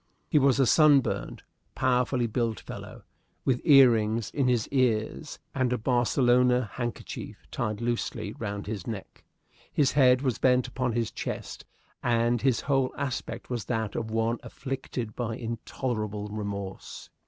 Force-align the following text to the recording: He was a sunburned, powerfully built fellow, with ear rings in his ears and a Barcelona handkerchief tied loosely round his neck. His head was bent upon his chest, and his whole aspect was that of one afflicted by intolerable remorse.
He 0.27 0.39
was 0.39 0.59
a 0.59 0.65
sunburned, 0.65 1.43
powerfully 1.75 2.25
built 2.25 2.59
fellow, 2.61 3.03
with 3.45 3.61
ear 3.63 3.91
rings 3.91 4.31
in 4.31 4.47
his 4.47 4.67
ears 4.69 5.37
and 5.53 5.71
a 5.71 5.77
Barcelona 5.77 6.71
handkerchief 6.73 7.45
tied 7.51 7.81
loosely 7.81 8.33
round 8.39 8.65
his 8.65 8.87
neck. 8.87 9.23
His 9.71 9.91
head 9.91 10.23
was 10.23 10.39
bent 10.39 10.67
upon 10.67 10.93
his 10.93 11.11
chest, 11.11 11.65
and 12.01 12.41
his 12.41 12.61
whole 12.61 12.91
aspect 12.97 13.51
was 13.51 13.65
that 13.65 13.93
of 13.95 14.09
one 14.09 14.39
afflicted 14.41 15.15
by 15.15 15.35
intolerable 15.35 16.29
remorse. 16.29 17.11